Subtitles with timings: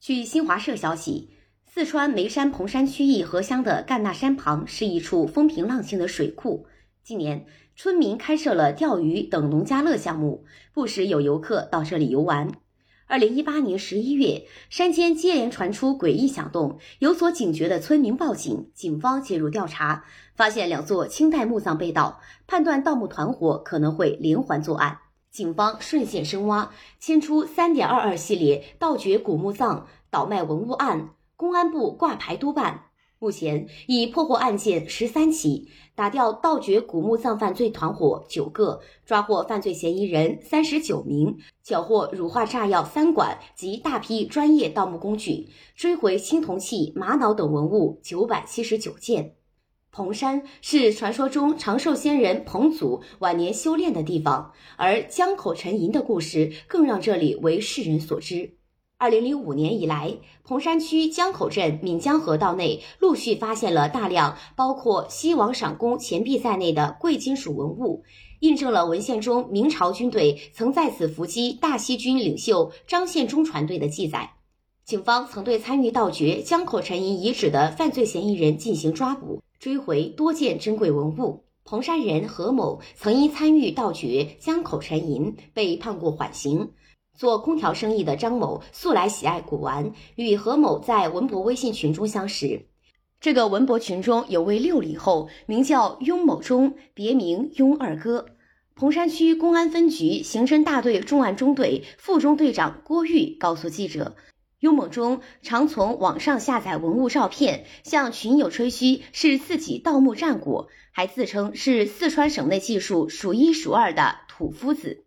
[0.00, 1.28] 据新华社消息，
[1.66, 6.64] 四川眉山彭山区一河乡的干那山旁是一处风平浪静的水库。
[7.04, 7.44] 近年，
[7.76, 12.50] 村民开设了钓鱼等农家乐项目，不时有游客到这里游玩。
[13.08, 24.96] 二零一八年十一月，山间接连传出诡异响动，有所警觉的村民报警，警方介入调查，发现两座清代墓葬被盗，判断盗墓团伙可能会连环作案。
[25.30, 32.86] 警方顺线深挖，牵出三点二二系列盗掘古墓葬倒卖文物案，公安部挂牌督办。
[33.20, 49.34] 目前已破获案件十三起，打掉盗掘古墓葬犯罪团伙九个，抓获犯罪嫌疑人三十九名，缴获乳化炸药三管及大批专业盗墓工具，追回青铜器、玛瑙等文物九百七十九件。
[49.92, 58.54] 彭山是传说中长寿仙人彭祖晚年修炼的地方，而江口沉银的故事更让这里为世人所知。
[58.98, 68.04] 二零零五年以来，彭山区江口镇闽江河道内陆续发现了大量包括西王赏功钱币在内的贵金属文物，
[68.38, 74.34] 印证了文献中明朝军队曾在此伏击大西军领袖张献忠船队的记载。
[74.84, 79.42] 警方曾对参与盗掘江口沉银遗址的犯罪嫌疑人进行抓捕。
[79.60, 81.44] 追回多件珍贵文物。
[81.64, 86.70] 彭山人何某曾因参与盗掘江口沉银被判过缓刑。
[87.14, 92.68] 做空调生意的张某素来喜爱古玩，与何某在文博微信群中相识。
[93.20, 98.24] 这个文博群中有位六里后，名叫雍某中，别名雍二哥。
[98.74, 104.16] 彭山区公安分局刑侦大队重案中队副中队长郭玉告诉记者。
[104.60, 115.06] 雍某中常从网上下载文物照片，向群友吹嘘是自己盗墓战果，还自称是四川省内技术数一数二的土夫子。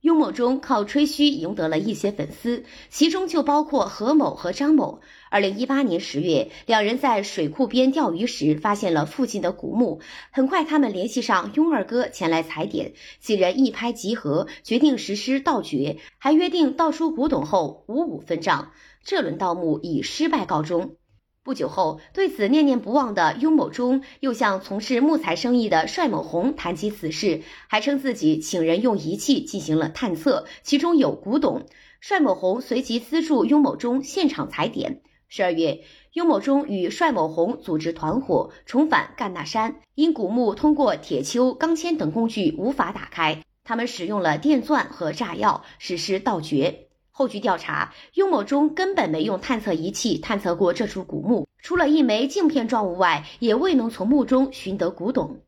[0.00, 5.02] 雍某中靠吹嘘赢得了一些粉丝，其中就包括何某和张某。
[5.28, 18.72] 二零一八年十月，两人在水库边钓鱼时发现了附近的古墓，很快他们联系上雍二哥前来踩点，几人一拍即合，决定实施盗掘，还约定盗出古董后五五分账。
[19.04, 20.96] 这轮盗墓以失败告终。
[21.42, 31.64] 不久后，对此念念不忘的雍某中又向从事木材生意的帅某红谈起此事，还称自己请人用仪器进行了探测，其中有古董。
[31.98, 35.00] 帅某红随即资助雍某中现场踩点。
[35.28, 35.80] 十二月，
[36.12, 46.89] 雍某中与帅某红组织团伙重返干那山，因古墓通过铁锹、钢钎等工具无法打开，他们使用了电钻和炸药实施盗掘。
[47.10, 55.40] 后据调查，雍某中根本没用探测仪器探测过这处古墓，除了一枚镜片状物外，也未能从墓中寻得古董。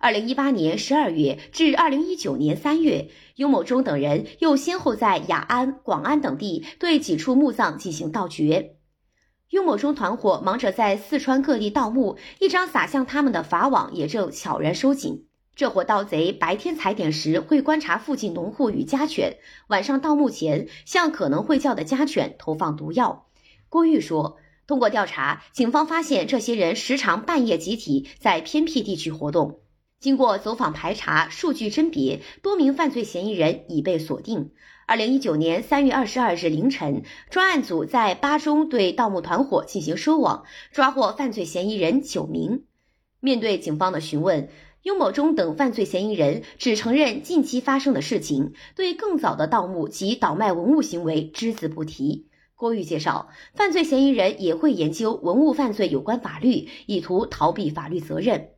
[0.00, 8.76] 二零一八年十二月至二零一九年三月，雍某中等人又先后在雅安、广安等地对几处墓葬进行盗掘。
[9.50, 15.26] 雍某中团伙忙着在四川各地盗墓，一张撒向他们的法网也正悄然收紧。
[15.60, 23.26] 这伙盗贼白天踩点时会观察附近农户与家犬，晚上盗墓前向可能会叫的家犬投放毒药。
[23.68, 29.60] 郭玉说：“通过调查，警方发现这些人时常半夜集体在偏僻地区活动。
[29.98, 34.52] 经过走访排查、数据甄别，多名犯罪嫌疑人已被锁定。
[34.86, 42.64] 二零一九年三月二十二日凌晨，专案组在巴中对盗墓团伙进行收网，抓获犯罪嫌疑人九名。
[43.22, 44.48] 面对警方的询问。”
[44.82, 52.28] 雍某中等犯罪嫌疑人只承认近期发生的事情，对更早的盗墓及倒卖文物行为只字不提。
[52.54, 58.52] 郭玉介绍，犯罪嫌疑人也会研究文物犯罪有关法律，以图逃避法律责任。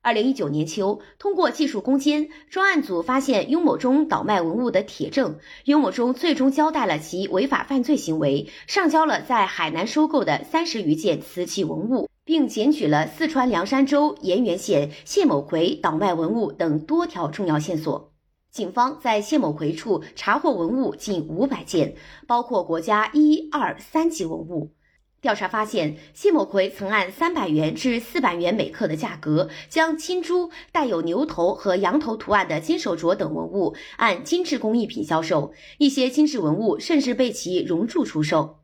[0.00, 5.38] 二零一九年秋，通过技术攻坚，专案组发现雍某中倒卖文物的铁证。
[5.66, 12.08] 雍某中最终交代了其违法犯罪行为，上交了在海南收购的三十余件瓷器文物。
[12.28, 18.12] 并检举了四川凉山州盐源县谢某奎倒卖文物等多条重要线索。
[18.52, 21.94] 警方在谢某奎处查获文物近五百件，
[22.26, 24.74] 包括国家一二三级文物。
[25.22, 38.57] 调查发现，谢某奎曾按三百元至四百元每克的价格，将金珠、带有牛头和羊头图案的金手镯等文物按精致工艺品销售，一些精致文物甚至被其熔铸出售。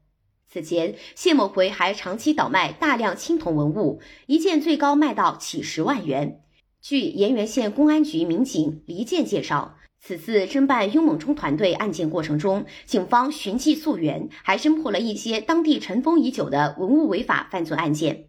[0.55, 6.43] 此前，谢某奎还长期倒卖大量青铜文物，一件最高卖到几十万元。
[6.81, 18.29] 据盐源县公安局民警黎建介绍，此次侦办雍某中团队案件过程中，警方寻迹溯源，还侦破了一些当地尘封已久的文物违法犯罪案件。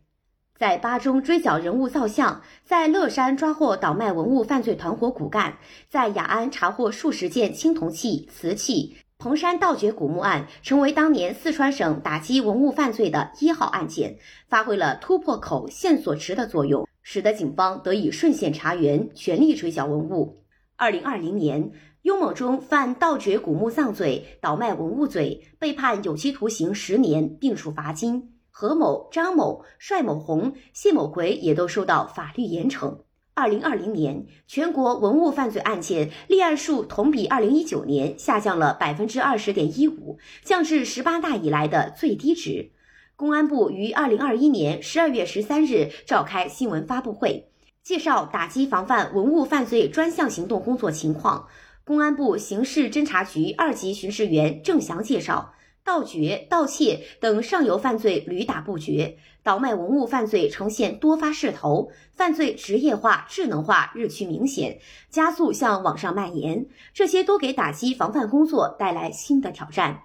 [0.57, 8.95] 在巴中追缴人物造像，在乐山抓获倒卖文物犯罪团伙骨干，在雅安查获数十件青铜器、瓷器。
[9.17, 14.17] 彭山盗掘古墓案成为当年四川省打击文物犯罪的一号案件，
[14.50, 20.44] 发挥了突破口、线索池的作用，使得警方得以顺线查源，全力追缴文物。
[20.75, 21.71] 二零二零年，
[22.01, 28.33] 雍某忠犯盗掘古墓丧罪、倒卖文物罪，被判有期徒刑十年，并处罚金。
[28.51, 33.00] 何某、张某、帅某红、谢某奎也都受到法律严惩。
[33.38, 42.72] 二零二零年，全国文物犯罪案件立案数同比二零一九年下降了百分之二十点一五，降至十八大以来的最低值。
[43.18, 47.50] 公安部于二零二一年十二月十三日召开新闻发布会，
[47.84, 51.50] 介绍打击防范文物犯罪专项行动工作情况。
[51.84, 55.55] 公安部刑事侦查局二级巡视员郑祥介绍。
[55.86, 64.80] 盗掘、盗窃等上游犯罪屡打不绝，倒卖文物犯罪呈现多发势头，犯罪职业化、智能化日趋明显，
[65.12, 66.66] 加速向网上蔓延。
[66.92, 70.02] 这些都给打击防范工作带来新的挑战。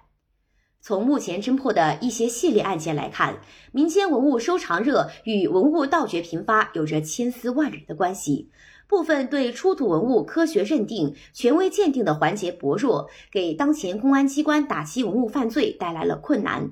[0.81, 3.39] 从目前侦破的一些系列案件来看，
[3.71, 8.49] 民间文物收藏热与文物盗掘频发有着千丝万缕的关系。
[8.87, 16.71] 部分对出土文物科学认定、权威鉴定的环节薄弱，给当前公安机关打击文物犯罪带来了困难。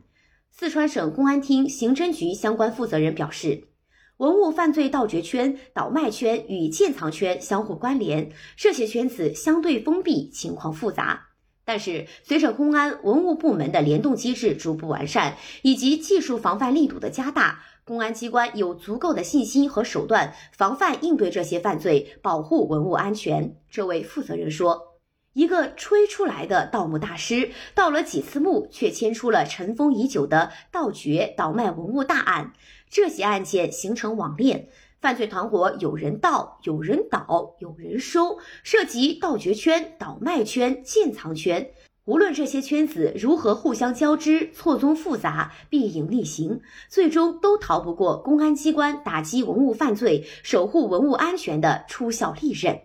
[0.52, 3.70] 四川省公安厅刑侦局相关负责人表示，
[4.18, 11.29] 文物犯罪盗掘圈、倒卖圈与建藏圈相互关联，这些圈子相对封闭，情况复杂。
[11.70, 17.60] 但是，随着公安文物部门的联动机制逐步完善，以及技术防范力度的加大。
[17.86, 23.56] 公安机关有足够的信心和手段防范应对这些犯罪，保护文物安全。
[23.70, 24.98] 这位负责人说
[25.34, 32.52] ：“一个吹出来的盗墓大师，盗了几次墓，却牵出了尘封已久的盗掘、倒卖文物大案。
[32.90, 34.70] 这些案件形成网链，
[35.02, 41.72] 犯罪团伙有人盗，有人倒，有人收，涉及盗掘圈、倒卖圈、建藏圈。”
[42.06, 46.60] 无论这些圈子如何互相交织、错综复杂、必影逆行，
[46.90, 52.82] 最终都逃不过公安机关打击文物犯罪、守护文物安全的出效利刃。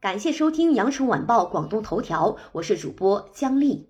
[0.00, 3.89] 感谢收听羊城晚报广东头条，我是主播姜丽。